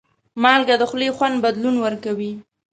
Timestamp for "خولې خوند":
0.89-1.35